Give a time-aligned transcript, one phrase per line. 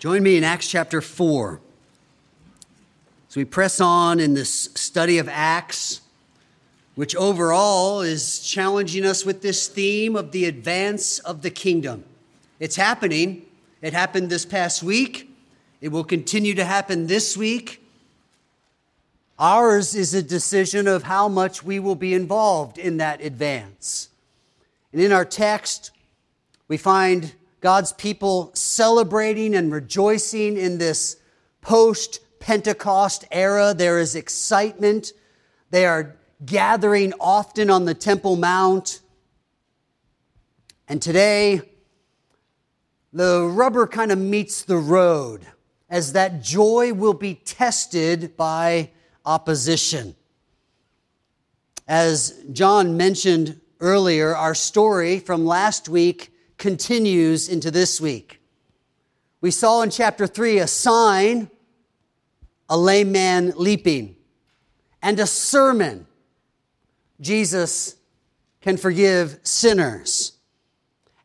[0.00, 1.60] Join me in Acts chapter 4.
[3.28, 6.00] As we press on in this study of Acts,
[6.94, 12.04] which overall is challenging us with this theme of the advance of the kingdom.
[12.58, 13.44] It's happening.
[13.82, 15.36] It happened this past week.
[15.82, 17.86] It will continue to happen this week.
[19.38, 24.08] Ours is a decision of how much we will be involved in that advance.
[24.94, 25.90] And in our text,
[26.68, 31.16] we find God's people celebrating and rejoicing in this
[31.60, 33.74] post Pentecost era.
[33.74, 35.12] There is excitement.
[35.70, 39.00] They are gathering often on the Temple Mount.
[40.88, 41.60] And today,
[43.12, 45.46] the rubber kind of meets the road
[45.90, 48.90] as that joy will be tested by
[49.26, 50.14] opposition.
[51.86, 58.40] As John mentioned earlier, our story from last week continues into this week.
[59.40, 61.50] We saw in chapter 3 a sign,
[62.68, 64.14] a lame man leaping,
[65.02, 66.06] and a sermon.
[67.20, 67.96] Jesus
[68.60, 70.34] can forgive sinners.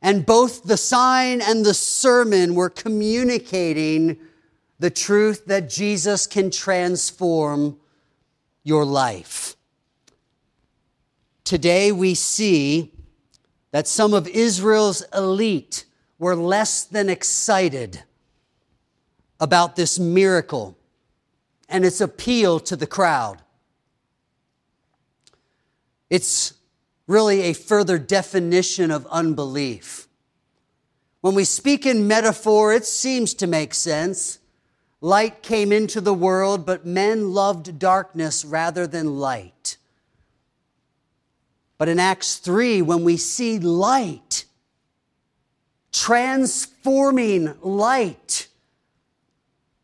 [0.01, 4.17] And both the sign and the sermon were communicating
[4.79, 7.77] the truth that Jesus can transform
[8.63, 9.57] your life.
[11.43, 12.94] Today we see
[13.75, 15.83] that some of Israel's elite
[16.17, 18.01] were less than excited
[19.37, 20.77] about this miracle
[21.67, 23.41] and its appeal to the crowd.
[26.09, 26.53] It's
[27.05, 30.07] really a further definition of unbelief.
[31.19, 34.39] When we speak in metaphor, it seems to make sense.
[35.01, 39.75] Light came into the world, but men loved darkness rather than light.
[41.77, 44.45] But in Acts 3, when we see light,
[45.91, 48.47] transforming light,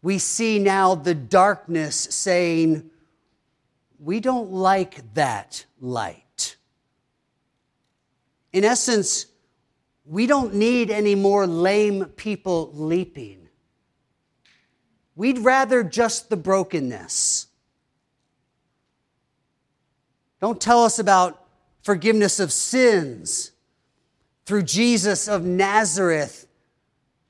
[0.02, 2.90] we see now the darkness saying,
[4.00, 6.56] We don't like that light.
[8.54, 9.28] In essence,
[10.06, 13.48] we don't need any more lame people leaping.
[15.16, 17.48] We'd rather just the brokenness.
[20.40, 21.41] Don't tell us about
[21.84, 23.52] forgiveness of sins
[24.46, 26.48] through Jesus of Nazareth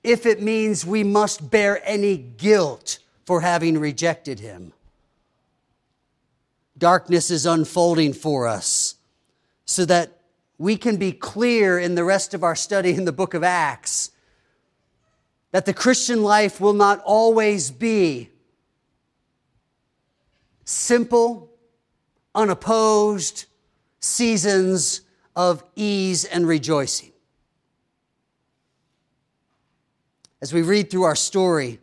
[0.04, 4.74] if it means we must bear any guilt for having rejected him.
[6.78, 8.96] Darkness is unfolding for us
[9.66, 10.22] so that
[10.58, 14.12] we can be clear in the rest of our study in the book of Acts
[15.52, 18.30] that the Christian life will not always be
[20.64, 21.50] simple,
[22.34, 23.46] unopposed,
[24.02, 25.02] seasons
[25.36, 27.12] of ease and rejoicing.
[30.42, 31.80] As we read through our story,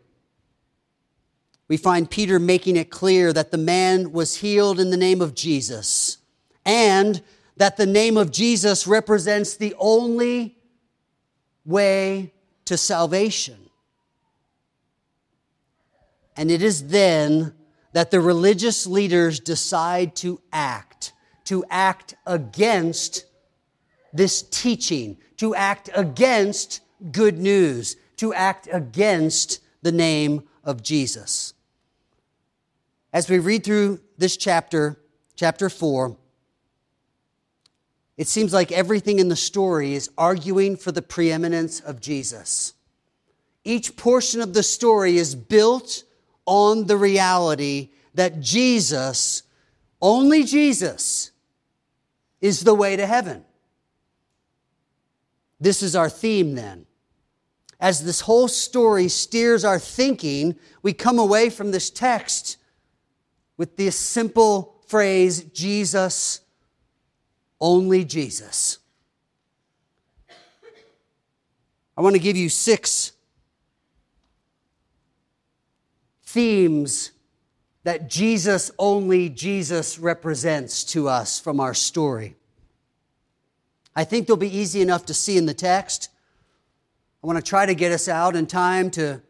[1.68, 5.34] we find Peter making it clear that the man was healed in the name of
[5.34, 6.18] Jesus
[6.64, 7.22] and
[7.56, 10.56] that the name of Jesus represents the only
[11.64, 12.32] way
[12.64, 13.56] to salvation.
[16.36, 17.52] And it is then
[17.92, 20.87] that the religious leaders decide to act
[21.48, 23.24] to act against
[24.12, 31.54] this teaching, to act against good news, to act against the name of Jesus.
[33.14, 35.00] As we read through this chapter,
[35.36, 36.18] chapter 4,
[38.18, 42.74] it seems like everything in the story is arguing for the preeminence of Jesus.
[43.64, 46.04] Each portion of the story is built
[46.44, 49.44] on the reality that Jesus,
[50.02, 51.30] only Jesus,
[52.40, 53.44] is the way to heaven.
[55.60, 56.86] This is our theme then.
[57.80, 62.56] As this whole story steers our thinking, we come away from this text
[63.56, 66.40] with this simple phrase Jesus,
[67.60, 68.78] only Jesus.
[71.96, 73.12] I want to give you six
[76.22, 77.10] themes
[77.88, 82.36] that Jesus, only Jesus, represents to us from our story.
[83.96, 86.10] I think they'll be easy enough to see in the text.
[87.24, 89.22] I want to try to get us out in time to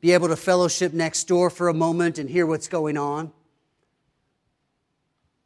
[0.00, 3.30] be able to fellowship next door for a moment and hear what's going on.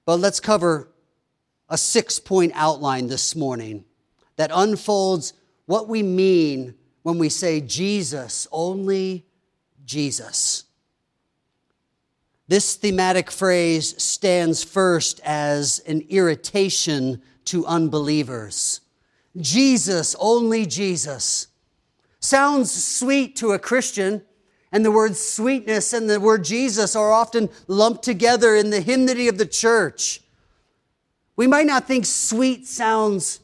[0.05, 0.89] But let's cover
[1.69, 3.85] a six point outline this morning
[4.37, 5.33] that unfolds
[5.65, 9.27] what we mean when we say Jesus, only
[9.85, 10.66] Jesus.
[12.49, 18.81] This thematic phrase stands first as an irritation to unbelievers.
[19.37, 21.49] Jesus, only Jesus.
[22.21, 24.23] sounds sweet to a Christian,
[24.73, 29.29] and the word sweetness and the word Jesus are often lumped together in the hymnody
[29.29, 30.21] of the church.
[31.37, 33.41] We might not think sweet sounds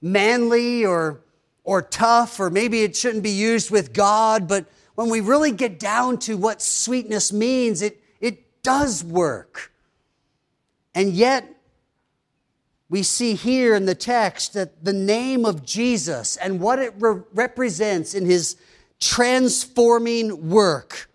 [0.00, 1.20] manly or,
[1.62, 5.78] or tough, or maybe it shouldn't be used with God, but when we really get
[5.78, 9.72] down to what sweetness means, it, it does work.
[10.94, 11.48] And yet,
[12.88, 17.22] we see here in the text that the name of Jesus and what it re-
[17.32, 18.56] represents in his
[19.00, 21.08] transforming work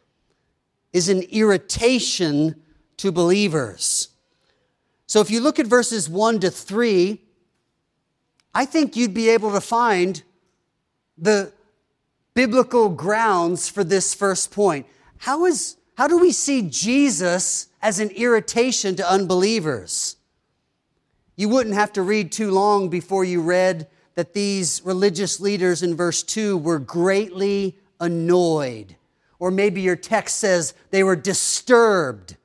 [0.91, 2.55] is an irritation
[2.97, 4.09] to believers.
[5.05, 7.21] So if you look at verses 1 to 3,
[8.55, 10.23] I think you'd be able to find
[11.17, 11.53] the
[12.37, 14.85] biblical grounds for this first point.
[15.17, 20.17] How, is, how do we see Jesus as an irritation to unbelievers?
[21.35, 25.95] You wouldn't have to read too long before you read that these religious leaders in
[25.95, 28.95] verse 2 were greatly annoyed.
[29.39, 32.37] Or maybe your text says they were disturbed.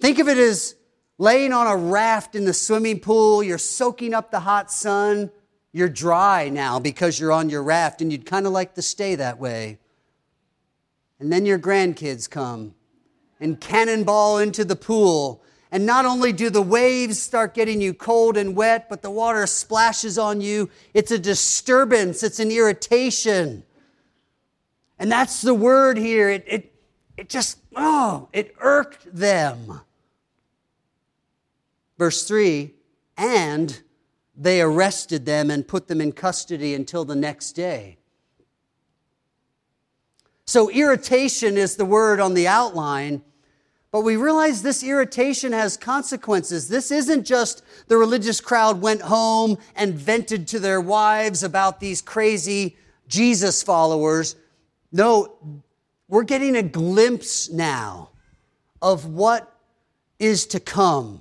[0.00, 0.74] Think of it as
[1.18, 5.30] laying on a raft in the swimming pool, you're soaking up the hot sun,
[5.74, 9.16] you're dry now because you're on your raft, and you'd kind of like to stay
[9.16, 9.80] that way.
[11.18, 12.76] And then your grandkids come
[13.40, 15.42] and cannonball into the pool,
[15.72, 19.44] and not only do the waves start getting you cold and wet, but the water
[19.48, 20.70] splashes on you.
[20.94, 23.64] It's a disturbance, it's an irritation.
[24.96, 26.30] And that's the word here.
[26.30, 26.74] It, it,
[27.16, 29.80] it just, oh, it irked them.
[31.98, 32.72] Verse 3
[33.16, 33.80] and
[34.36, 37.98] they arrested them and put them in custody until the next day.
[40.46, 43.22] So, irritation is the word on the outline
[43.94, 46.66] but we realize this irritation has consequences.
[46.66, 52.02] This isn't just the religious crowd went home and vented to their wives about these
[52.02, 52.76] crazy
[53.06, 54.34] Jesus followers.
[54.90, 55.62] No,
[56.08, 58.10] we're getting a glimpse now
[58.82, 59.56] of what
[60.18, 61.20] is to come.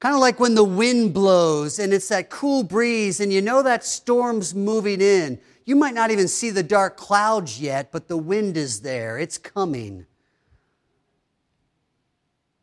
[0.00, 3.62] Kind of like when the wind blows and it's that cool breeze and you know
[3.62, 5.40] that storm's moving in.
[5.64, 9.18] You might not even see the dark clouds yet, but the wind is there.
[9.18, 10.06] It's coming.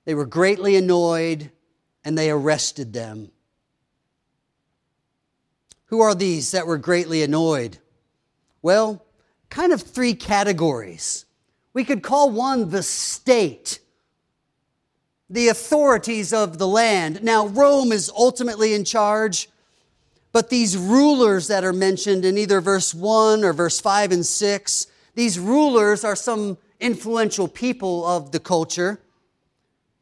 [0.05, 1.51] They were greatly annoyed
[2.03, 3.31] and they arrested them.
[5.87, 7.79] Who are these that were greatly annoyed?
[8.61, 9.05] Well,
[9.49, 11.25] kind of three categories.
[11.73, 13.79] We could call one the state,
[15.29, 17.23] the authorities of the land.
[17.23, 19.49] Now, Rome is ultimately in charge,
[20.31, 24.87] but these rulers that are mentioned in either verse 1 or verse 5 and 6,
[25.15, 28.99] these rulers are some influential people of the culture.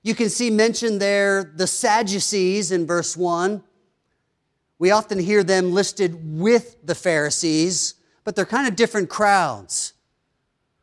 [0.01, 3.63] You can see mentioned there the Sadducees in verse 1.
[4.79, 7.93] We often hear them listed with the Pharisees,
[8.25, 9.93] but they're kind of different crowds.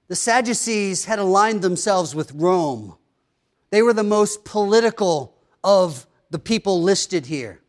[0.09, 2.97] The Sadducees had aligned themselves with Rome.
[3.71, 7.61] They were the most political of the people listed here.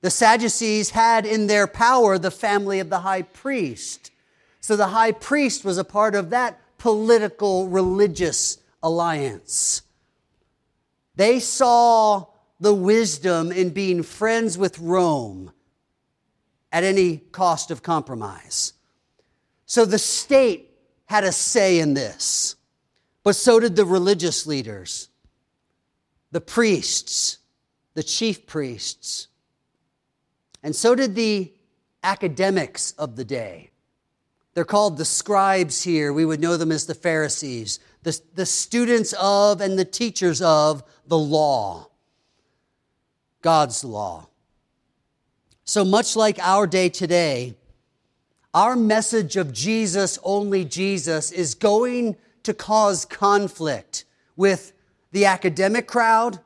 [0.00, 4.10] The Sadducees had in their power the family of the high priest.
[4.60, 9.82] So the high priest was a part of that political religious alliance.
[11.16, 12.26] They saw
[12.60, 15.52] the wisdom in being friends with Rome
[16.70, 18.74] at any cost of compromise.
[19.66, 20.70] So the state
[21.06, 22.56] had a say in this,
[23.22, 25.08] but so did the religious leaders,
[26.30, 27.38] the priests,
[27.94, 29.28] the chief priests,
[30.62, 31.52] and so did the
[32.02, 33.70] academics of the day.
[34.54, 36.12] They're called the scribes here.
[36.12, 40.82] We would know them as the Pharisees the, the students of and the teachers of
[41.06, 41.88] the law,
[43.42, 44.28] God's law.
[45.64, 47.54] So much like our day today,
[48.54, 54.04] our message of Jesus, only Jesus, is going to cause conflict
[54.36, 54.72] with
[55.12, 56.40] the academic crowd,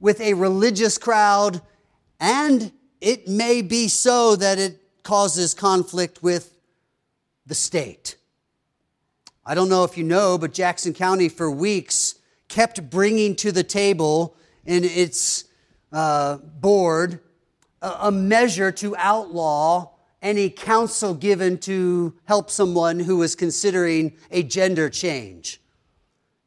[0.00, 1.60] with a religious crowd,
[2.20, 6.54] and it may be so that it causes conflict with
[7.46, 8.16] the state.
[9.44, 12.16] I don't know if you know, but Jackson County for weeks
[12.48, 14.36] kept bringing to the table
[14.66, 15.44] in its
[15.92, 17.20] uh, board
[17.80, 24.42] a, a measure to outlaw any counsel given to help someone who was considering a
[24.42, 25.60] gender change.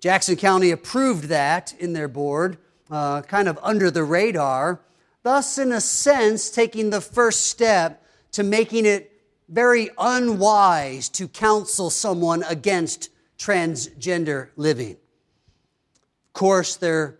[0.02, 2.58] Jackson County approved that in their board,
[2.90, 4.82] uh, kind of under the radar,
[5.22, 9.12] thus, in a sense, taking the first step to making it
[9.48, 14.94] very unwise to counsel someone against transgender living.
[14.94, 17.20] Of course, they're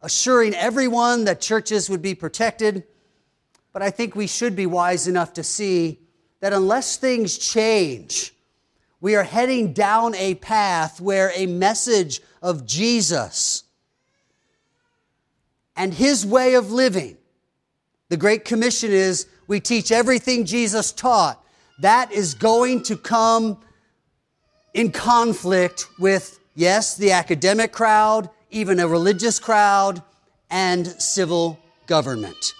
[0.00, 2.84] assuring everyone that churches would be protected,
[3.72, 5.98] but I think we should be wise enough to see
[6.38, 8.32] that unless things change,
[9.00, 13.64] we are heading down a path where a message of Jesus
[15.76, 17.18] and his way of living,
[18.08, 21.42] the Great Commission is we teach everything Jesus taught.
[21.80, 23.58] That is going to come
[24.72, 30.02] in conflict with, yes, the academic crowd, even a religious crowd,
[30.50, 32.54] and civil government.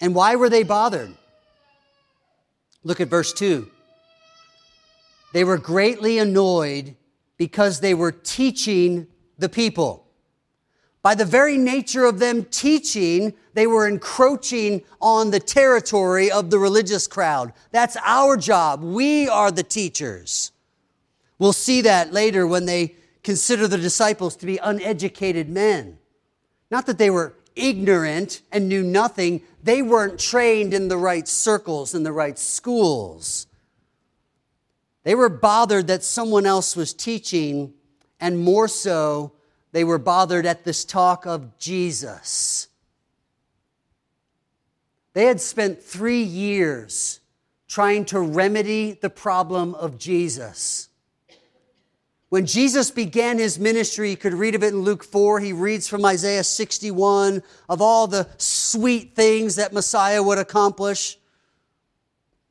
[0.00, 1.14] And why were they bothered?
[2.84, 3.68] Look at verse 2.
[5.32, 6.96] They were greatly annoyed
[7.36, 9.06] because they were teaching
[9.38, 10.06] the people.
[11.02, 16.58] By the very nature of them teaching, they were encroaching on the territory of the
[16.58, 17.52] religious crowd.
[17.72, 18.82] That's our job.
[18.82, 20.52] We are the teachers.
[21.38, 25.98] We'll see that later when they consider the disciples to be uneducated men.
[26.70, 31.94] Not that they were ignorant and knew nothing, they weren't trained in the right circles,
[31.94, 33.46] in the right schools.
[35.04, 37.74] They were bothered that someone else was teaching,
[38.20, 39.32] and more so,
[39.72, 42.68] they were bothered at this talk of Jesus.
[45.14, 47.20] They had spent three years
[47.68, 50.88] trying to remedy the problem of Jesus.
[52.28, 55.40] When Jesus began his ministry, you could read of it in Luke 4.
[55.40, 61.18] He reads from Isaiah 61 of all the sweet things that Messiah would accomplish.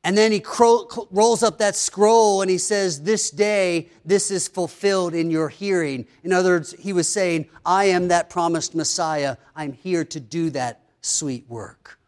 [0.04, 4.48] And then he cro- rolls up that scroll and he says, This day, this is
[4.48, 6.08] fulfilled in your hearing.
[6.24, 9.38] In other words, he was saying, I am that promised Messiah.
[9.56, 12.00] I'm here to do that sweet work.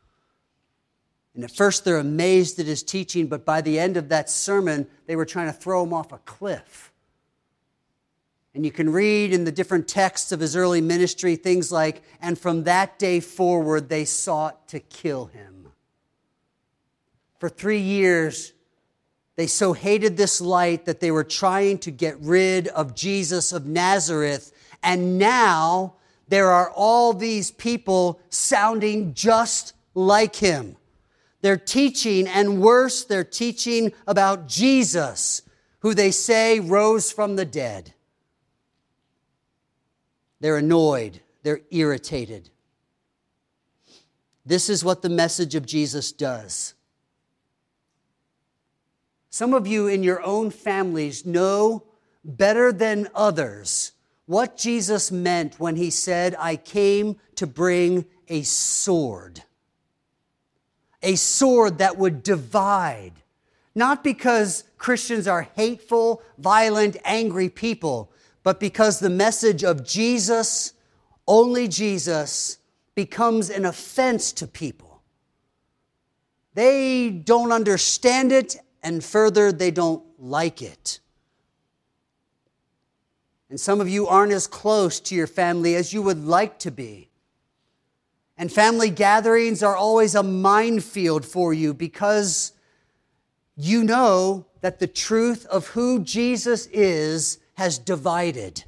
[1.35, 4.87] And at first, they're amazed at his teaching, but by the end of that sermon,
[5.07, 6.91] they were trying to throw him off a cliff.
[8.55, 12.37] And you can read in the different texts of his early ministry things like, and
[12.37, 15.52] from that day forward, they sought to kill him.
[17.43, 18.53] For three years,
[19.35, 23.65] they so hated this light that they were trying to get rid of Jesus of
[23.65, 24.53] Nazareth.
[24.81, 25.95] And now
[26.29, 30.77] there are all these people sounding just like him.
[31.41, 35.41] They're teaching, and worse, they're teaching about Jesus,
[35.79, 37.93] who they say rose from the dead.
[40.39, 42.51] They're annoyed, they're irritated.
[44.45, 46.73] This is what the message of Jesus does.
[49.33, 51.85] Some of you in your own families know
[52.23, 53.93] better than others
[54.27, 59.41] what Jesus meant when he said, I came to bring a sword.
[61.01, 63.13] A sword that would divide.
[63.73, 68.11] Not because Christians are hateful, violent, angry people,
[68.43, 70.73] but because the message of Jesus,
[71.27, 72.59] only Jesus,
[72.93, 75.01] becomes an offense to people.
[76.53, 80.99] They don't understand it and further, they don't like it.
[83.49, 86.71] And some of you aren't as close to your family as you would like to
[86.71, 87.09] be.
[88.37, 92.51] And family gatherings are always a minefield for you because
[93.55, 98.63] you know that the truth of who Jesus is has divided.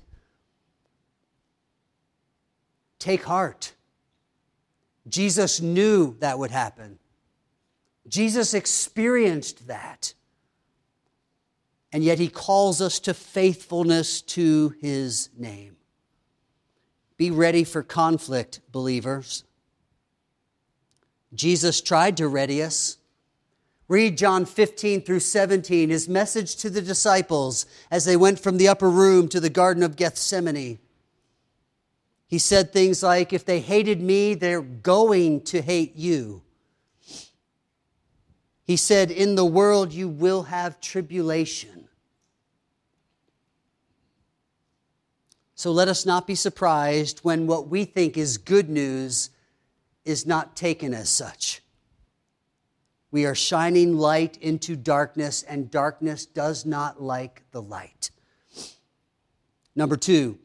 [3.00, 3.74] Take heart.
[5.08, 7.00] Jesus knew that would happen.
[8.08, 10.14] Jesus experienced that.
[11.92, 15.78] And yet he calls us to faithfulness to his name.
[17.18, 19.46] Be ready for conflict, believers.
[21.34, 22.98] Jesus tried to ready us.
[23.88, 28.68] Read John 15 through 17, his message to the disciples as they went from the
[28.68, 30.80] upper room to the Garden of Gethsemane.
[32.28, 36.42] He said things like, If they hated me, they're going to hate you.
[38.66, 41.88] He said, In the world you will have tribulation.
[45.54, 49.30] So let us not be surprised when what we think is good news
[50.04, 51.62] is not taken as such.
[53.12, 58.10] We are shining light into darkness, and darkness does not like the light.
[59.76, 60.40] Number two,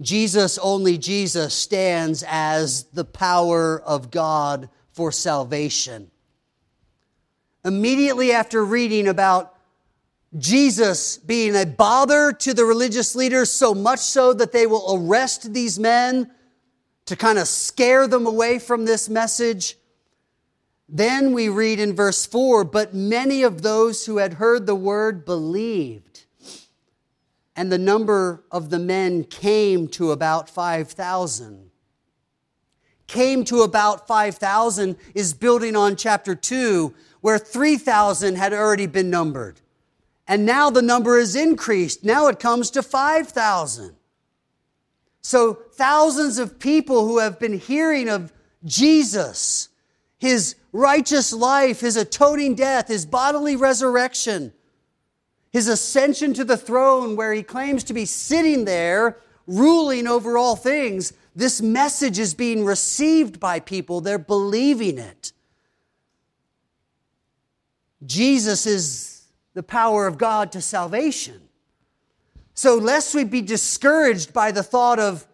[0.00, 6.10] Jesus, only Jesus, stands as the power of God for salvation
[7.64, 9.56] immediately after reading about
[10.36, 15.54] Jesus being a bother to the religious leaders, so much so that they will arrest
[15.54, 16.30] these men
[17.06, 19.76] to kind of scare them away from this message.
[20.88, 25.24] Then we read in verse 4 But many of those who had heard the word
[25.24, 26.24] believed,
[27.54, 31.70] and the number of the men came to about 5,000
[33.06, 36.94] came to about 5,000 is building on chapter 2,
[37.24, 39.58] where 3,000 had already been numbered.
[40.28, 42.04] And now the number is increased.
[42.04, 43.96] Now it comes to 5,000.
[45.22, 48.30] So thousands of people who have been hearing of
[48.66, 49.70] Jesus,
[50.18, 54.52] his righteous life, his atoning death, his bodily resurrection,
[55.50, 59.16] his ascension to the throne where he claims to be sitting there
[59.46, 64.02] ruling over all things, this message is being received by people.
[64.02, 65.32] They're believing it.
[68.06, 71.40] Jesus is the power of God to salvation.
[72.54, 75.26] So, lest we be discouraged by the thought of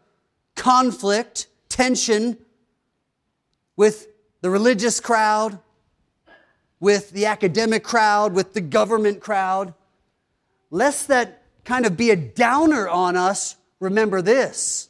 [0.57, 2.39] conflict, tension
[3.77, 4.09] with
[4.41, 5.59] the religious crowd,
[6.81, 9.75] with the academic crowd, with the government crowd,
[10.71, 14.89] lest that kind of be a downer on us, remember this.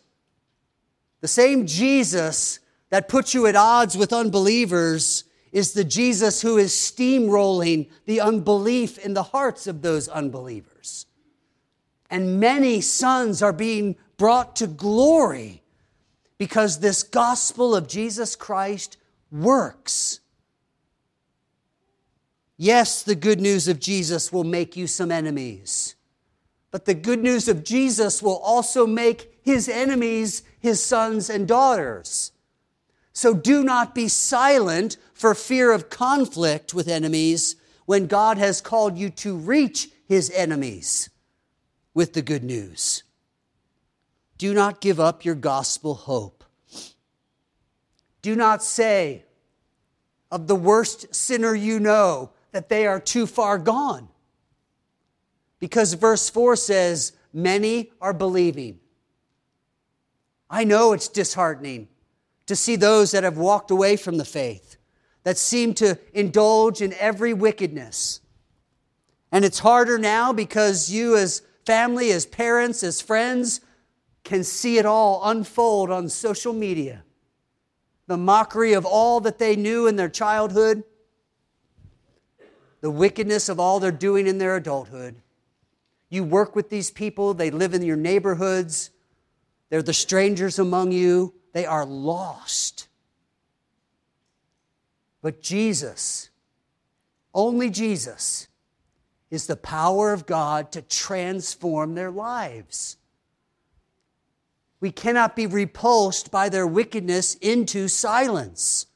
[1.20, 2.60] The same Jesus
[2.90, 8.98] that puts you at odds with unbelievers is the Jesus who is steamrolling the unbelief
[8.98, 11.06] in the hearts of those unbelievers.
[12.08, 15.62] And many sons are being brought to glory
[16.38, 18.96] because this gospel of Jesus Christ
[19.30, 20.20] works.
[22.56, 25.94] Yes, the good news of Jesus will make you some enemies,
[26.70, 32.32] but the good news of Jesus will also make his enemies his sons and daughters.
[33.20, 38.96] So do not be silent for fear of conflict with enemies when God has called
[38.96, 41.10] you to reach his enemies
[41.92, 43.02] with the good news.
[44.38, 46.44] Do not give up your gospel hope.
[48.22, 49.26] Do not say
[50.30, 54.08] of the worst sinner you know that they are too far gone.
[55.58, 58.80] Because verse 4 says, Many are believing.
[60.48, 61.89] I know it's disheartening
[62.50, 64.76] to see those that have walked away from the faith,
[65.22, 68.20] that seem to indulge in every wickedness.
[69.30, 73.60] And it's harder now because you, as family, as parents, as friends,
[74.24, 77.04] can see it all unfold on social media.
[78.08, 80.82] The mockery of all that they knew in their childhood,
[82.80, 85.22] the wickedness of all they're doing in their adulthood.
[86.08, 88.90] You work with these people, they live in your neighborhoods,
[89.68, 92.88] they're the strangers among you, they are lost.
[95.22, 96.30] But Jesus,
[97.34, 98.48] only Jesus,
[99.30, 102.96] is the power of God to transform their lives.
[104.80, 108.86] We cannot be repulsed by their wickedness into silence.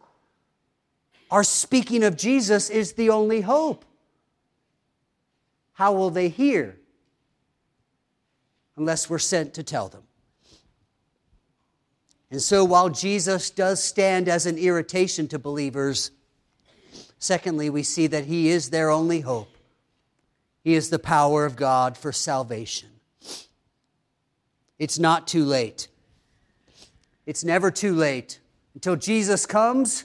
[1.31, 3.85] Our speaking of Jesus is the only hope.
[5.75, 6.79] How will they hear
[8.77, 10.05] unless we're sent to tell them?
[12.35, 16.11] And so, while Jesus does stand as an irritation to believers,
[17.17, 19.57] secondly, we see that he is their only hope.
[20.65, 22.89] He is the power of God for salvation.
[24.81, 25.87] It's not too late.
[27.25, 28.41] It's never too late
[28.75, 30.05] until Jesus comes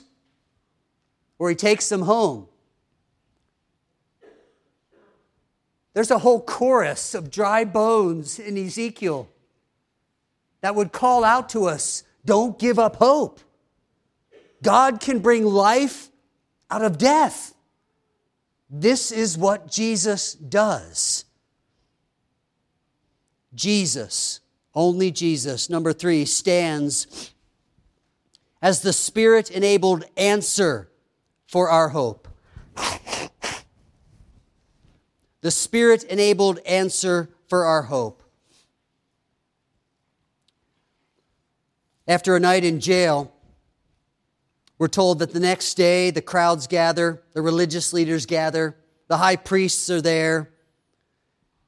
[1.36, 2.46] or he takes them home.
[5.94, 9.28] There's a whole chorus of dry bones in Ezekiel
[10.60, 13.40] that would call out to us don't give up hope.
[14.62, 16.10] God can bring life
[16.70, 17.54] out of death.
[18.68, 21.24] This is what Jesus does.
[23.54, 24.40] Jesus,
[24.74, 27.32] only Jesus, number three, stands
[28.62, 30.88] as the Spirit enabled answer
[31.48, 32.28] for our hope.
[35.40, 38.19] The Spirit enabled answer for our hope.
[42.10, 43.32] After a night in jail,
[44.78, 49.36] we're told that the next day the crowds gather, the religious leaders gather, the high
[49.36, 50.50] priests are there,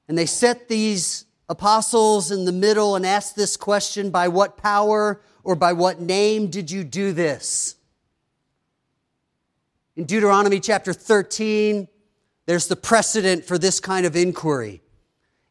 [0.08, 5.20] and they set these apostles in the middle and ask this question by what power
[5.44, 7.76] or by what name did you do this?
[9.94, 11.86] In Deuteronomy chapter 13,
[12.46, 14.82] there's the precedent for this kind of inquiry.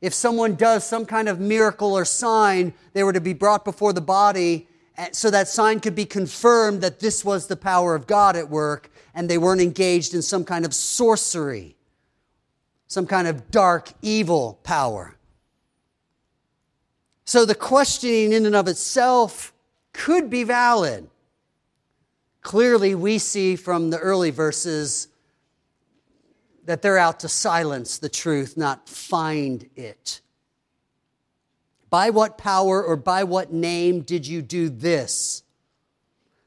[0.01, 3.93] If someone does some kind of miracle or sign, they were to be brought before
[3.93, 4.67] the body
[5.11, 8.91] so that sign could be confirmed that this was the power of God at work
[9.13, 11.75] and they weren't engaged in some kind of sorcery,
[12.87, 15.15] some kind of dark, evil power.
[17.25, 19.53] So the questioning in and of itself
[19.93, 21.09] could be valid.
[22.41, 25.07] Clearly, we see from the early verses
[26.65, 30.20] that they're out to silence the truth, not find it.
[31.91, 35.43] By what power or by what name did you do this?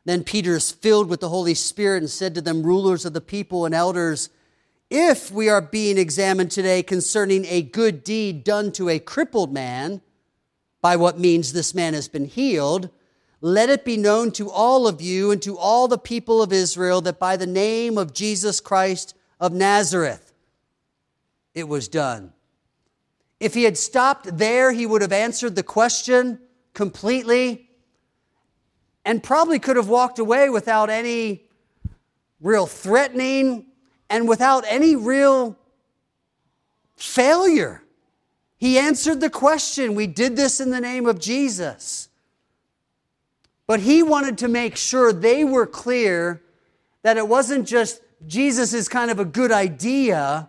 [0.06, 3.20] Then Peter is filled with the Holy Spirit and said to them, Rulers of the
[3.20, 4.30] people and elders,
[4.90, 10.00] if we are being examined today concerning a good deed done to a crippled man,
[10.80, 12.90] by what means this man has been healed,
[13.40, 17.02] let it be known to all of you and to all the people of Israel
[17.02, 20.32] that by the name of Jesus Christ of Nazareth,
[21.54, 22.32] it was done.
[23.40, 26.38] If he had stopped there, he would have answered the question
[26.72, 27.68] completely
[29.04, 31.44] and probably could have walked away without any
[32.40, 33.66] real threatening
[34.08, 35.58] and without any real
[36.96, 37.82] failure.
[38.56, 39.94] He answered the question.
[39.94, 42.08] We did this in the name of Jesus.
[43.66, 46.42] But he wanted to make sure they were clear
[47.02, 50.48] that it wasn't just Jesus is kind of a good idea,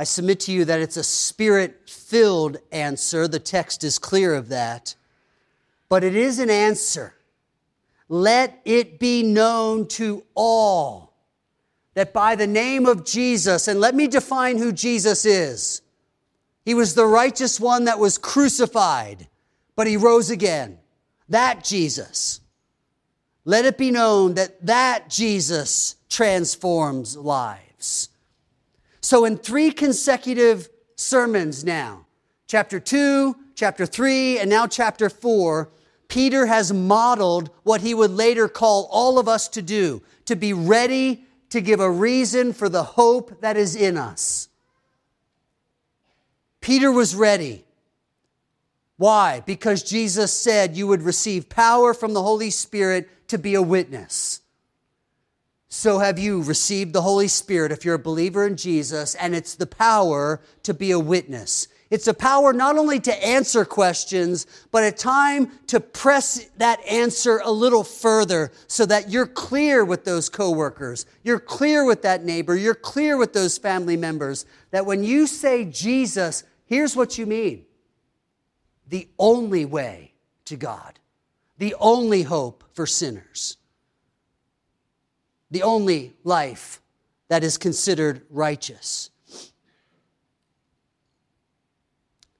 [0.00, 3.28] I submit to you that it's a spirit filled answer.
[3.28, 4.94] The text is clear of that.
[5.90, 7.16] But it is an answer.
[8.08, 11.12] Let it be known to all
[11.92, 15.82] that by the name of Jesus, and let me define who Jesus is.
[16.64, 19.28] He was the righteous one that was crucified,
[19.76, 20.78] but he rose again.
[21.28, 22.40] That Jesus.
[23.44, 28.09] Let it be known that that Jesus transforms lives.
[29.00, 32.06] So, in three consecutive sermons now,
[32.46, 35.70] chapter 2, chapter 3, and now chapter 4,
[36.08, 40.52] Peter has modeled what he would later call all of us to do to be
[40.52, 44.48] ready to give a reason for the hope that is in us.
[46.60, 47.64] Peter was ready.
[48.96, 49.40] Why?
[49.46, 54.39] Because Jesus said you would receive power from the Holy Spirit to be a witness.
[55.72, 59.54] So have you received the Holy Spirit if you're a believer in Jesus, and it's
[59.54, 61.68] the power to be a witness.
[61.90, 67.40] It's a power not only to answer questions, but a time to press that answer
[67.44, 72.56] a little further so that you're clear with those coworkers, you're clear with that neighbor,
[72.56, 77.64] you're clear with those family members that when you say Jesus, here's what you mean.
[78.88, 80.14] The only way
[80.46, 80.98] to God,
[81.58, 83.56] the only hope for sinners
[85.50, 86.80] the only life
[87.28, 89.10] that is considered righteous.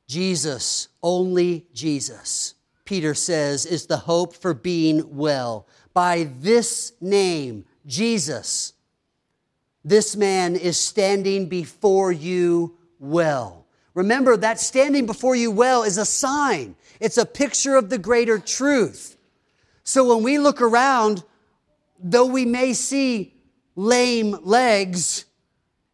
[0.06, 5.68] Jesus, only Jesus, Peter says, is the hope for being well.
[5.94, 8.72] By this name, Jesus,
[9.84, 13.66] this man is standing before you well.
[13.94, 18.38] Remember that standing before you well is a sign, it's a picture of the greater
[18.38, 19.16] truth.
[19.84, 21.24] So when we look around,
[22.02, 23.34] though we may see
[23.76, 25.24] lame legs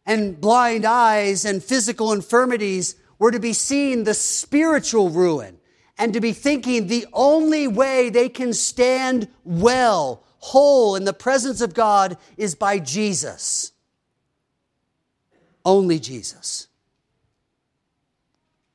[0.05, 5.57] and blind eyes and physical infirmities, we're to be seeing the spiritual ruin
[5.97, 11.61] and to be thinking the only way they can stand well, whole in the presence
[11.61, 13.71] of God is by Jesus.
[15.65, 16.67] Only Jesus.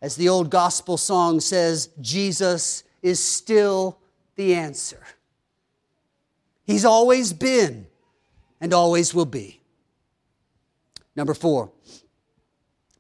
[0.03, 3.99] As the old gospel song says, Jesus is still
[4.35, 5.01] the answer.
[6.65, 7.87] He's always been
[8.61, 9.61] and always will be.
[11.17, 11.71] Number four,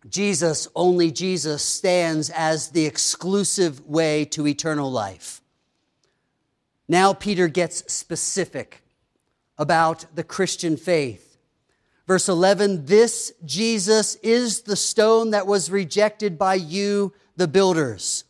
[0.08, 5.40] Jesus, only Jesus, stands as the exclusive way to eternal life.
[6.88, 8.82] Now, Peter gets specific
[9.56, 11.38] about the Christian faith.
[12.06, 18.24] Verse 11 This Jesus is the stone that was rejected by you, the builders,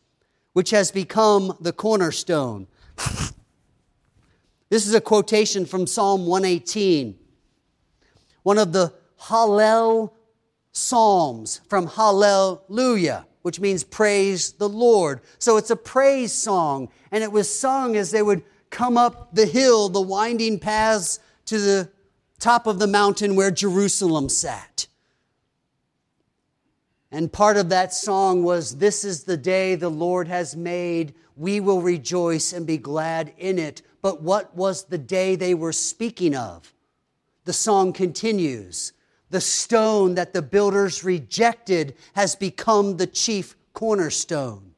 [0.53, 2.67] which has become the cornerstone.
[4.73, 7.15] This is a quotation from Psalm 118,
[8.43, 10.13] one of the Hallel
[10.73, 15.21] Psalms from Hallelujah, which means praise the Lord.
[15.39, 19.45] So it's a praise song, and it was sung as they would come up the
[19.45, 21.91] hill, the winding paths to the
[22.41, 24.87] top of the mountain where Jerusalem sat.
[27.13, 31.15] And part of that song was, This is the day the Lord has made.
[31.37, 33.83] We will rejoice and be glad in it.
[34.01, 36.73] But what was the day they were speaking of?
[37.45, 38.95] The song continues
[39.29, 44.72] The stone that the builders rejected has become the chief cornerstone.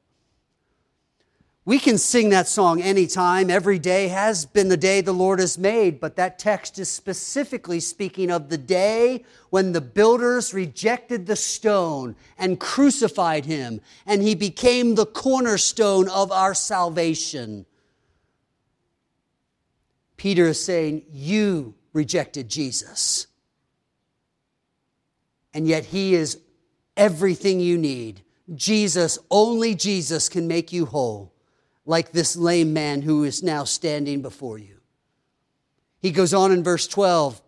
[1.66, 3.48] We can sing that song anytime.
[3.48, 7.81] Every day has been the day the Lord has made, but that text is specifically
[7.81, 14.35] speaking of the day when the builders rejected the stone and crucified him, and he
[14.35, 17.64] became the cornerstone of our salvation.
[20.18, 23.27] Peter is saying, You rejected Jesus.
[25.55, 26.40] And yet he is
[26.94, 28.20] everything you need.
[28.55, 31.34] Jesus, only Jesus can make you whole
[31.87, 34.79] like this lame man who is now standing before you.
[36.01, 37.40] He goes on in verse 12,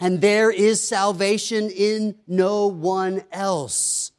[0.00, 4.12] and there is salvation in no one else.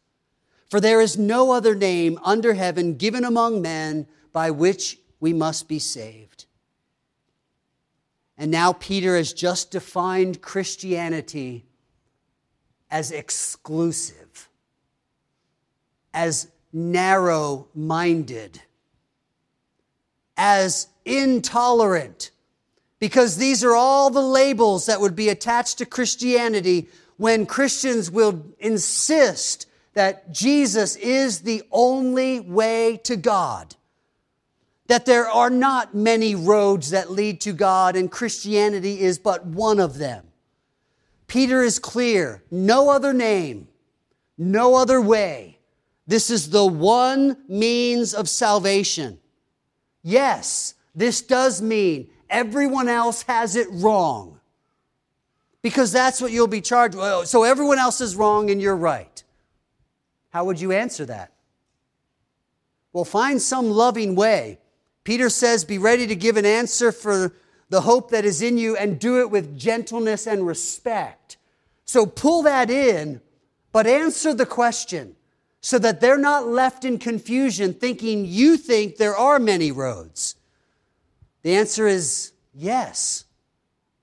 [0.69, 5.67] For there is no other name under heaven given among men by which we must
[5.67, 6.45] be saved.
[8.37, 11.65] And now Peter has just defined Christianity
[12.89, 14.49] as exclusive,
[16.13, 18.61] as narrow minded
[20.37, 22.31] as intolerant.
[22.99, 28.45] Because these are all the labels that would be attached to Christianity when Christians will
[28.59, 33.75] insist that Jesus is the only way to God.
[34.87, 39.79] That there are not many roads that lead to God, and Christianity is but one
[39.79, 40.25] of them.
[41.27, 43.69] Peter is clear no other name,
[44.37, 45.59] no other way.
[46.05, 49.20] This is the one means of salvation.
[50.03, 54.39] Yes, this does mean everyone else has it wrong.
[55.61, 57.05] Because that's what you'll be charged with.
[57.05, 59.23] Oh, so everyone else is wrong and you're right.
[60.31, 61.31] How would you answer that?
[62.93, 64.59] Well, find some loving way.
[65.03, 67.33] Peter says, Be ready to give an answer for
[67.69, 71.37] the hope that is in you and do it with gentleness and respect.
[71.85, 73.21] So pull that in,
[73.71, 75.15] but answer the question
[75.61, 80.35] so that they're not left in confusion thinking you think there are many roads?
[81.43, 83.25] The answer is yes.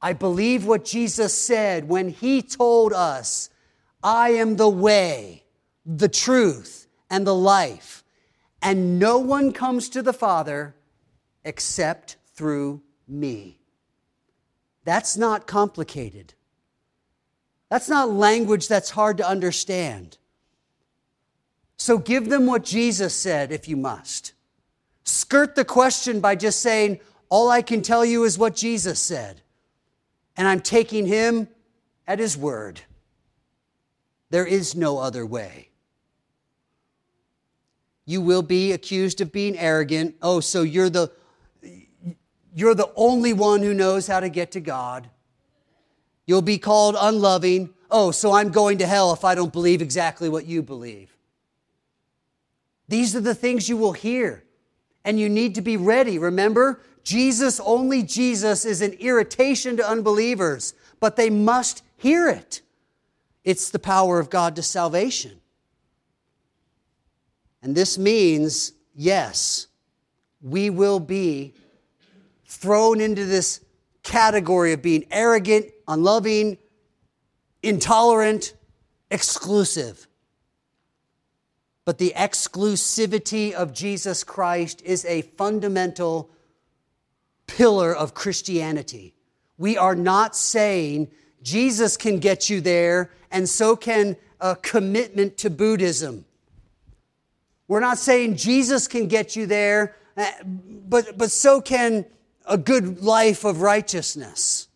[0.01, 3.51] I believe what Jesus said when he told us,
[4.03, 5.45] I am the way,
[5.85, 8.05] the truth, and the life,
[8.63, 10.77] and no one comes to the Father
[11.45, 13.59] except through me.
[14.85, 16.35] That's not complicated.
[17.69, 20.19] That's not language that's hard to understand.
[21.79, 24.33] So give them what Jesus said if you must.
[25.05, 29.41] Skirt the question by just saying, All I can tell you is what Jesus said.
[30.37, 31.49] And I'm taking him
[32.07, 32.81] at his word.
[34.31, 35.69] There is no other way.
[38.05, 40.17] You will be accused of being arrogant.
[40.21, 41.11] Oh, so you're the
[42.55, 45.09] you're the only one who knows how to get to God.
[46.27, 47.71] You'll be called unloving.
[47.91, 51.18] Oh, so I'm going to hell if I don't believe exactly what you believe.
[52.89, 54.45] These are the things you will hear.
[55.05, 56.19] And you need to be ready.
[56.19, 62.63] Remember, Jesus, only Jesus, is an irritation to unbelievers, but they must hear it.
[63.45, 65.41] It's the power of God to salvation.
[67.63, 69.69] And this means, yes,
[70.43, 71.55] we will be
[72.47, 73.61] thrown into this
[74.03, 76.59] category of being arrogant, unloving,
[77.63, 78.55] intolerant,
[79.11, 80.08] exclusive.
[81.89, 86.29] But the exclusivity of Jesus Christ is a fundamental
[87.47, 89.15] pillar of Christianity.
[89.57, 91.09] We are not saying
[91.43, 96.27] Jesus can get you there, and so can a commitment to Buddhism.
[97.69, 102.05] We're not saying Jesus can get you there, eh, but, but so can
[102.45, 104.69] a good life of righteousness.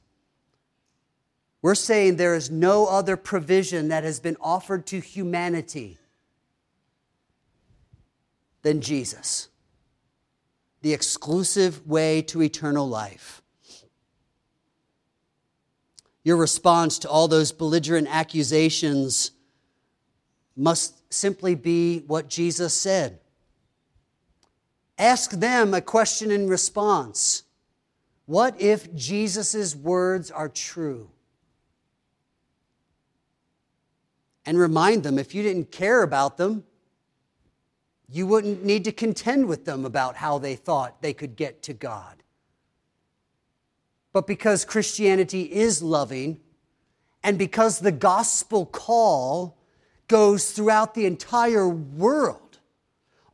[1.60, 5.98] We're saying there is no other provision that has been offered to humanity
[8.62, 9.48] than Jesus,
[10.80, 13.42] the exclusive way to eternal life.
[16.24, 19.32] Your response to all those belligerent accusations
[20.56, 23.18] must simply be what Jesus said.
[24.98, 27.42] Ask them a question in response
[28.26, 31.10] What if Jesus' words are true?
[34.44, 36.64] And remind them if you didn't care about them,
[38.12, 41.72] you wouldn't need to contend with them about how they thought they could get to
[41.72, 42.22] God.
[44.12, 46.40] But because Christianity is loving,
[47.24, 49.56] and because the gospel call
[50.08, 52.58] goes throughout the entire world,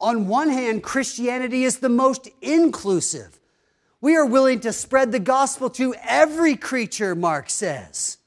[0.01, 3.41] on one hand, Christianity is the most inclusive.
[4.01, 8.19] We are willing to spread the gospel to every creature, Mark says.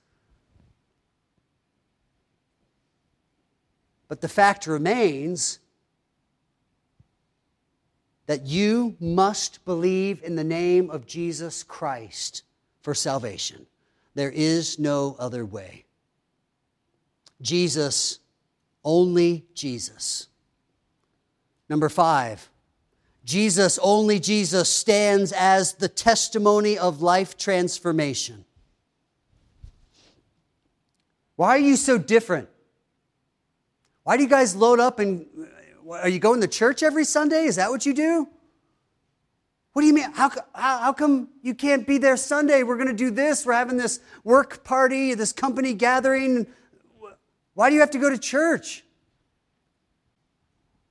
[4.10, 5.60] But the fact remains
[8.32, 12.44] that you must believe in the name of Jesus Christ
[12.82, 13.66] for salvation.
[14.16, 15.84] There is no other way.
[17.42, 18.20] Jesus,
[18.86, 20.28] only Jesus.
[21.68, 22.50] Number five,
[23.26, 28.46] Jesus, only Jesus, stands as the testimony of life transformation.
[31.36, 32.48] Why are you so different?
[34.04, 35.26] Why do you guys load up and
[35.90, 37.44] are you going to church every Sunday?
[37.44, 38.28] Is that what you do?
[39.74, 40.12] What do you mean?
[40.12, 42.64] How, how, how come you can't be there Sunday?
[42.64, 43.46] We're going to do this.
[43.46, 46.48] We're having this work party, this company gathering.
[47.54, 48.84] Why do you have to go to church?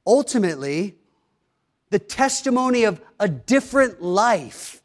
[0.07, 0.97] Ultimately,
[1.91, 4.83] the testimony of a different life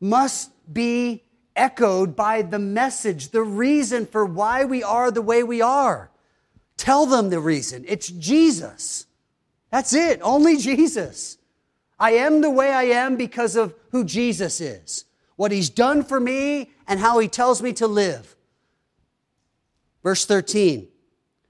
[0.00, 1.24] must be
[1.56, 6.10] echoed by the message, the reason for why we are the way we are.
[6.78, 7.84] Tell them the reason.
[7.86, 9.06] It's Jesus.
[9.70, 10.20] That's it.
[10.22, 11.36] Only Jesus.
[11.98, 15.04] I am the way I am because of who Jesus is,
[15.36, 18.36] what he's done for me, and how he tells me to live.
[20.02, 20.88] Verse 13.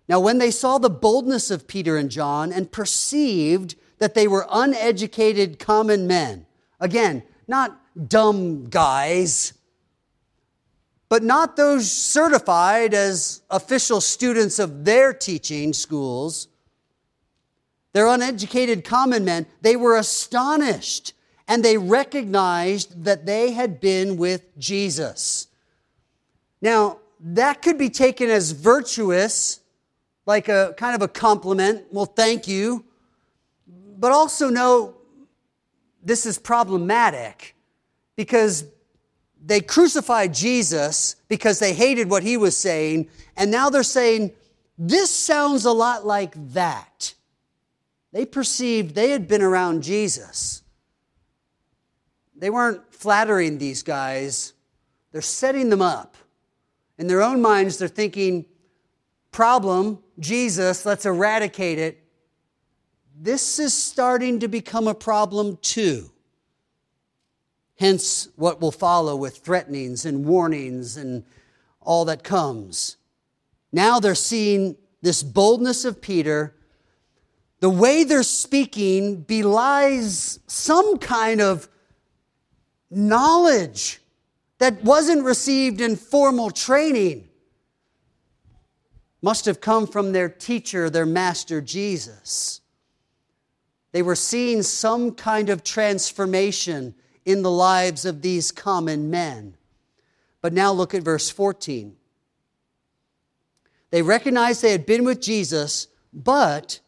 [0.09, 4.47] Now, when they saw the boldness of Peter and John and perceived that they were
[4.51, 6.47] uneducated common men,
[6.81, 9.53] again, not dumb guys,
[11.09, 16.49] but not those certified as official students of their teaching schools.
[17.92, 19.47] They're uneducated common men.
[19.62, 21.14] They were astonished
[21.49, 25.49] and they recognized that they had been with Jesus.
[26.61, 29.61] Now, that could be taken as virtuous,
[30.27, 31.87] like a kind of a compliment.
[31.90, 32.85] Well, thank you.
[33.66, 34.94] But also know
[36.03, 37.57] this is problematic
[38.14, 38.64] because
[39.44, 44.33] they crucified Jesus because they hated what he was saying, and now they're saying,
[44.77, 47.14] This sounds a lot like that.
[48.12, 50.62] They perceived they had been around Jesus.
[52.37, 54.53] They weren't flattering these guys,
[55.12, 56.16] they're setting them up.
[56.98, 58.44] In their own minds, they're thinking,
[59.31, 62.03] Problem, Jesus, let's eradicate it.
[63.20, 66.11] This is starting to become a problem too.
[67.79, 71.25] Hence, what will follow with threatenings and warnings and
[71.81, 72.97] all that comes.
[73.73, 76.55] Now they're seeing this boldness of Peter.
[77.61, 81.69] The way they're speaking belies some kind of
[82.91, 84.01] knowledge
[84.59, 87.29] that wasn't received in formal training.
[89.23, 92.61] Must have come from their teacher, their master, Jesus.
[93.93, 96.95] They were seeing some kind of transformation
[97.29, 99.55] in the lives of these common men.
[100.41, 101.95] But now look at verse 14.
[103.91, 106.81] They recognized they had been with Jesus, but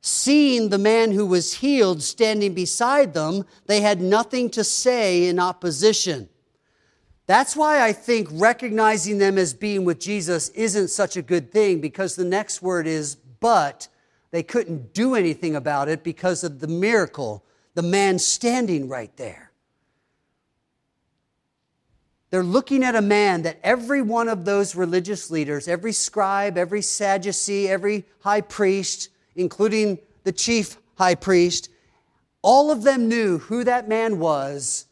[0.00, 5.38] seeing the man who was healed standing beside them, they had nothing to say in
[5.38, 6.30] opposition.
[7.26, 11.82] That's why I think recognizing them as being with Jesus isn't such a good thing
[11.82, 13.88] because the next word is, but
[14.30, 19.47] they couldn't do anything about it because of the miracle, the man standing right there.
[22.30, 26.82] They're looking at a man that every one of those religious leaders, every scribe, every
[26.82, 31.70] Sadducee, every high priest, including the chief high priest,
[32.42, 34.86] all of them knew who that man was,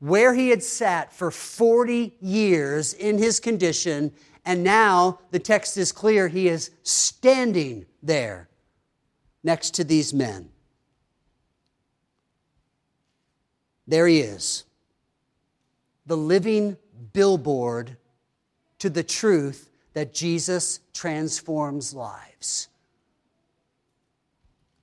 [0.00, 4.12] where he had sat for 40 years in his condition,
[4.44, 8.48] and now the text is clear he is standing there
[9.42, 10.50] next to these men.
[13.86, 14.64] There he is
[16.10, 16.76] the living
[17.12, 17.96] billboard
[18.80, 22.66] to the truth that Jesus transforms lives.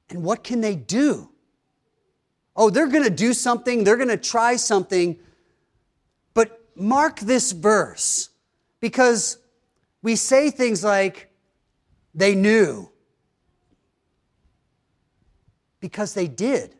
[0.09, 1.29] And what can they do?
[2.55, 5.17] Oh, they're going to do something, they're going to try something.
[6.33, 8.29] But mark this verse
[8.79, 9.37] because
[10.01, 11.29] we say things like,
[12.15, 12.89] they knew.
[15.81, 16.76] Because they did.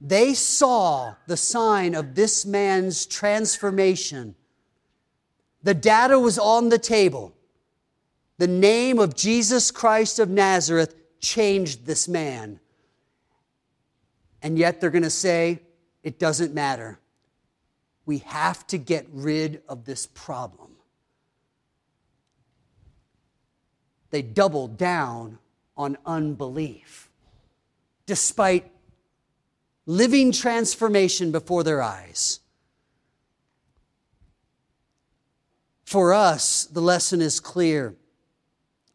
[0.00, 4.34] They saw the sign of this man's transformation.
[5.62, 7.34] The data was on the table.
[8.38, 12.60] The name of Jesus Christ of Nazareth changed this man.
[14.40, 15.60] And yet they're going to say,
[16.02, 16.98] it doesn't matter.
[18.06, 20.70] We have to get rid of this problem.
[24.10, 25.38] They doubled down
[25.76, 27.10] on unbelief,
[28.06, 28.70] despite
[29.90, 32.38] living transformation before their eyes.
[35.84, 37.96] For us, the lesson is clear.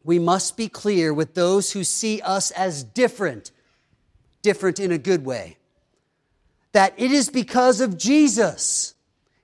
[0.02, 3.50] We must be clear with those who see us as different,
[4.40, 5.58] different in a good way.
[6.72, 8.94] That it is because of Jesus,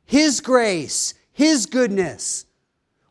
[0.06, 2.46] His grace, His goodness,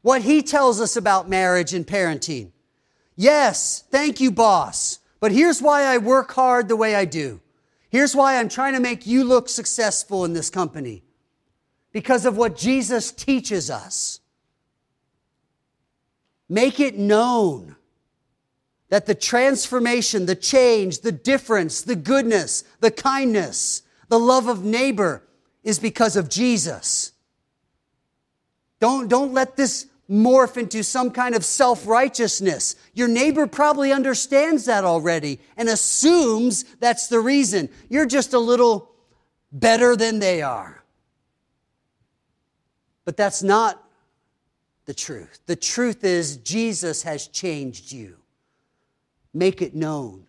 [0.01, 2.49] what He tells us about marriage and parenting.
[3.15, 7.39] Yes, thank you, boss, but here's why I work hard the way I do.
[7.91, 11.03] Here's why I'm trying to make you look successful in this company
[11.91, 14.21] because of what Jesus teaches us.
[16.47, 17.75] Make it known
[18.87, 25.23] that the transformation, the change, the difference, the goodness, the kindness, the love of neighbor
[25.61, 27.11] is because of Jesus.
[28.79, 32.75] Don't, don't let this morph into some kind of self righteousness.
[32.93, 37.69] Your neighbor probably understands that already and assumes that's the reason.
[37.89, 38.91] You're just a little
[39.51, 40.83] better than they are.
[43.05, 43.83] But that's not
[44.85, 45.39] the truth.
[45.45, 48.17] The truth is, Jesus has changed you.
[49.33, 50.27] Make it known.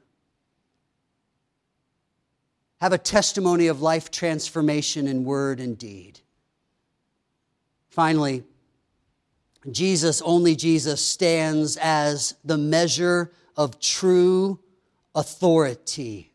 [2.81, 6.21] Have a testimony of life transformation in word and deed.
[7.91, 8.45] Finally,
[9.71, 14.59] Jesus, only Jesus, stands as the measure of true
[15.15, 16.33] authority.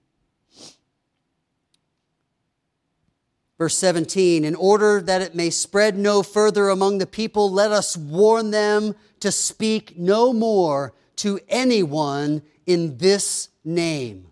[3.57, 7.97] Verse 17, in order that it may spread no further among the people, let us
[7.97, 14.27] warn them to speak no more to anyone in this name.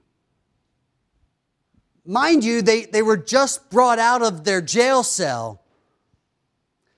[2.06, 5.64] Mind you, they, they were just brought out of their jail cell.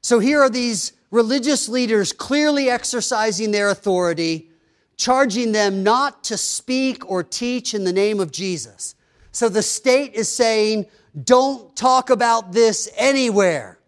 [0.02, 4.50] So here are these religious leaders clearly exercising their authority,
[4.96, 8.96] charging them not to speak or teach in the name of Jesus.
[9.32, 10.88] So the state is saying,
[11.24, 13.80] don't talk about this anywhere.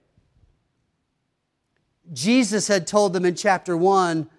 [2.13, 4.30] Jesus had told them in chapter 1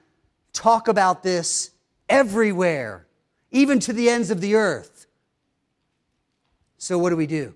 [0.52, 1.70] talk about this
[2.08, 3.06] everywhere,
[3.50, 5.06] even to the ends of the earth.
[6.78, 7.54] So, what do we do?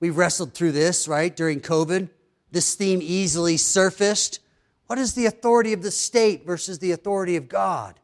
[0.00, 2.08] We wrestled through this, right, during COVID.
[2.52, 4.40] This theme easily surfaced.
[4.86, 8.00] What is the authority of the state versus the authority of God?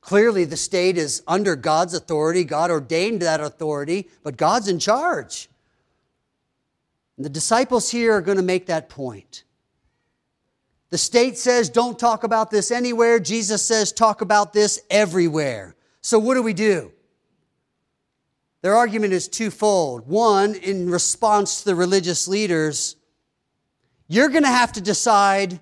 [0.00, 2.44] Clearly, the state is under God's authority.
[2.44, 5.48] God ordained that authority, but God's in charge.
[7.16, 9.44] And the disciples here are going to make that point.
[10.88, 13.20] The state says, don't talk about this anywhere.
[13.20, 15.76] Jesus says, talk about this everywhere.
[16.00, 16.92] So, what do we do?
[18.62, 20.08] Their argument is twofold.
[20.08, 22.96] One, in response to the religious leaders,
[24.10, 25.60] you're going to have to decide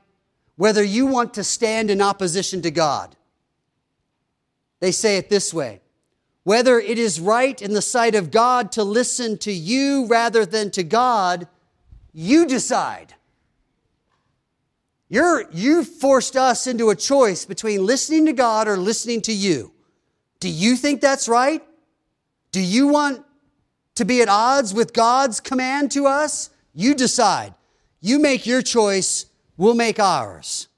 [0.56, 3.14] whether you want to stand in opposition to God.
[4.80, 5.82] They say it this way
[6.44, 10.70] whether it is right in the sight of God to listen to you rather than
[10.70, 11.46] to God,
[12.14, 13.12] you decide.
[15.10, 19.72] You're, you forced us into a choice between listening to God or listening to you.
[20.40, 21.62] Do you think that's right?
[22.50, 23.26] Do you want
[23.96, 26.48] to be at odds with God's command to us?
[26.72, 27.52] You decide.
[28.00, 29.26] You make your choice,
[29.56, 30.68] we'll make ours.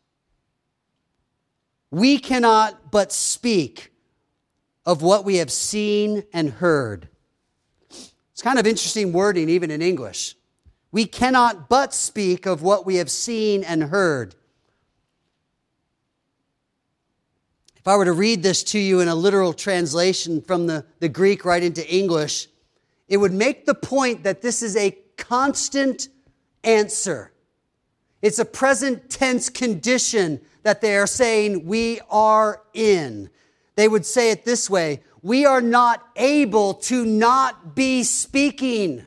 [1.91, 3.93] We cannot but speak
[4.87, 7.09] of what we have seen and heard.
[8.33, 10.37] It's kind of interesting wording, even in English.
[10.93, 14.35] We cannot but speak of what we have seen and heard.
[17.77, 21.09] If I were to read this to you in a literal translation from the, the
[21.09, 22.49] Greek right into English,
[23.09, 26.09] it would make the point that this is a constant
[26.65, 27.33] answer.
[28.23, 33.31] It's a present tense condition that they are saying we are in.
[33.77, 39.05] They would say it this way We are not able to not be speaking.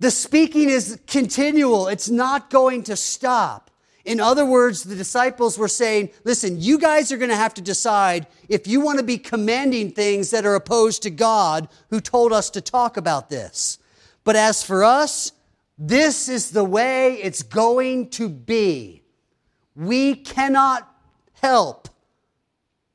[0.00, 3.68] The speaking is continual, it's not going to stop.
[4.04, 7.60] In other words, the disciples were saying, listen, you guys are going to have to
[7.60, 12.32] decide if you want to be commanding things that are opposed to God who told
[12.32, 13.78] us to talk about this.
[14.28, 15.32] But as for us,
[15.78, 19.02] this is the way it's going to be.
[19.74, 20.86] We cannot
[21.40, 21.88] help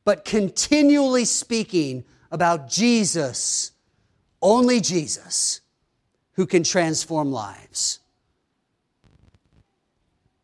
[0.06, 3.72] but continually speaking about Jesus,
[4.44, 5.62] only Jesus,
[6.34, 7.98] who can transform lives.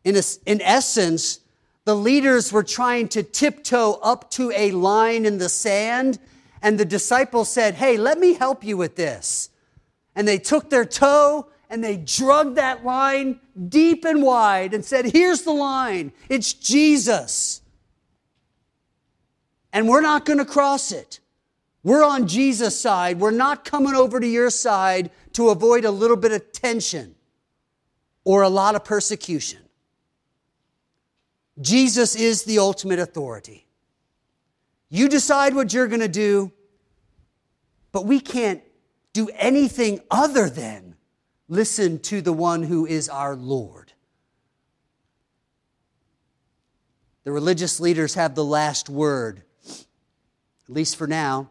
[0.02, 1.38] In, a, in essence,
[1.84, 6.18] the leaders were trying to tiptoe up to a line in the sand,
[6.60, 9.50] and the disciples said, Hey, let me help you with this.
[10.14, 15.06] And they took their toe and they drug that line deep and wide and said,
[15.06, 16.12] Here's the line.
[16.28, 17.62] It's Jesus.
[19.72, 21.20] And we're not going to cross it.
[21.82, 23.20] We're on Jesus' side.
[23.20, 27.14] We're not coming over to your side to avoid a little bit of tension
[28.24, 29.60] or a lot of persecution.
[31.60, 33.66] Jesus is the ultimate authority.
[34.88, 36.52] You decide what you're going to do,
[37.92, 38.62] but we can't
[39.12, 40.96] do anything other than
[41.48, 43.92] listen to the one who is our Lord.
[47.24, 51.50] The religious leaders have the last word, at least for now.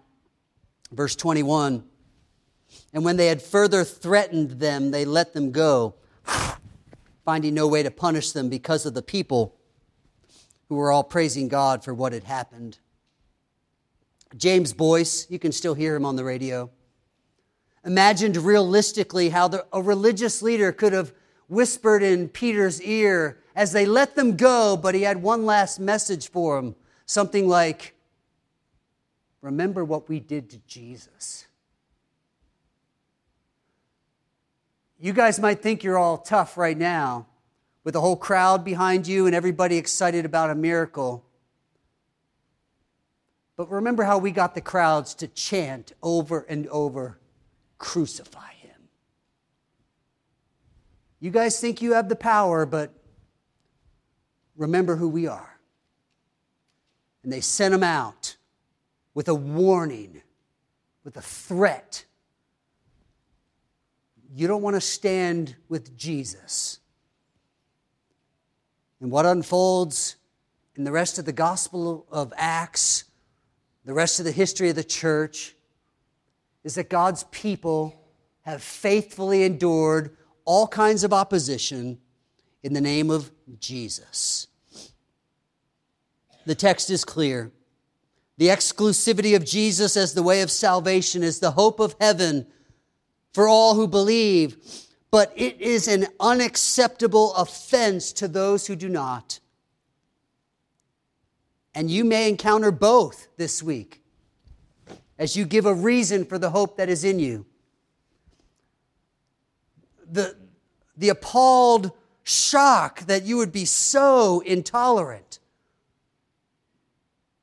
[0.92, 1.84] Verse 21
[2.94, 5.96] And when they had further threatened them, they let them go,
[7.26, 9.56] finding no way to punish them because of the people
[10.70, 12.80] who were all praising God for what had happened.
[14.38, 16.70] James Boice, you can still hear him on the radio,
[17.86, 21.14] imagined realistically how the, a religious leader could have
[21.48, 26.30] whispered in Peter's ear as they let them go, but he had one last message
[26.30, 26.76] for him
[27.06, 27.96] something like,
[29.42, 31.48] Remember what we did to Jesus.
[35.00, 37.28] You guys might think you're all tough right now
[37.86, 41.24] with a whole crowd behind you and everybody excited about a miracle.
[43.56, 47.18] But remember how we got the crowds to chant over and over,
[47.80, 48.90] Crucify him.
[51.20, 52.94] You guys think you have the power, but
[54.56, 55.60] remember who we are.
[57.24, 58.38] And they sent him out
[59.14, 60.22] with a warning,
[61.04, 62.06] with a threat.
[64.34, 66.80] You don't want to stand with Jesus.
[69.02, 70.18] And what unfolds
[70.76, 73.06] in the rest of the Gospel of Acts,
[73.86, 75.56] the rest of the history of the church,
[76.64, 77.96] is that God's people
[78.42, 82.00] have faithfully endured all kinds of opposition
[82.64, 84.48] in the name of Jesus.
[86.46, 87.52] The text is clear.
[88.38, 92.48] The exclusivity of Jesus as the way of salvation is the hope of heaven
[93.34, 94.58] for all who believe,
[95.12, 99.40] but it is an unacceptable offense to those who do not.
[101.76, 103.99] And you may encounter both this week
[105.20, 107.46] as you give a reason for the hope that is in you.
[110.12, 110.36] The,
[110.98, 111.92] the appalled
[112.24, 115.40] shock that you would be so intolerant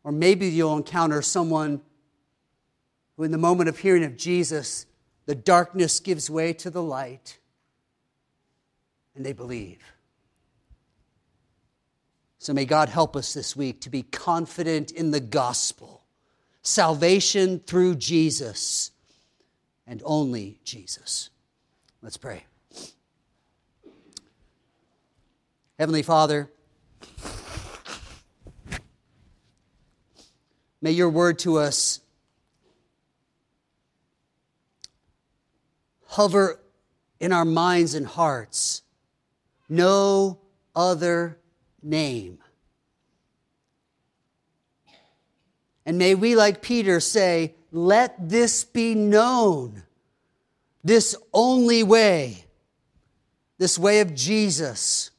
[0.07, 1.81] or maybe you'll encounter someone
[3.16, 4.87] who, in the moment of hearing of Jesus,
[5.24, 7.41] the darkness gives way to the light
[9.16, 9.83] and they believe.
[12.39, 15.95] So may God help us this week to be confident in the gospel,
[16.66, 18.90] salvation through Jesus
[19.86, 21.30] and only Jesus.
[22.02, 22.44] Let's pray.
[25.78, 26.50] Heavenly Father,
[30.86, 32.00] May your word to us
[36.06, 36.60] hover
[37.18, 38.82] in our minds and hearts.
[39.68, 40.38] No
[40.76, 41.38] other
[41.82, 42.38] name.
[45.87, 49.84] And may we, like Peter, say, Let this be known,
[50.84, 52.45] this only way,
[53.57, 55.11] this way of Jesus,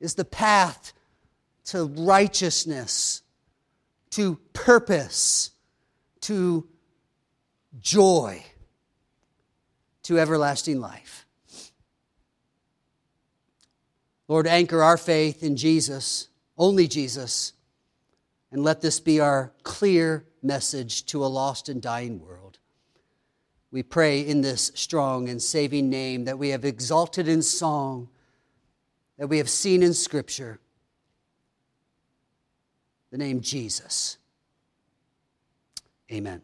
[0.00, 0.94] is the path
[1.66, 3.22] to righteousness
[4.10, 5.50] to purpose,
[6.22, 6.66] to
[7.80, 8.42] joy,
[10.02, 11.26] to everlasting life.
[14.26, 17.52] Lord, anchor our faith in Jesus, only Jesus,
[18.50, 22.58] and let this be our clear message to a lost and dying world.
[23.70, 28.08] We pray in this strong and saving name that we have exalted in song,
[29.18, 30.58] that we have seen in Scripture
[33.10, 34.16] the name Jesus.
[36.10, 36.42] Amen.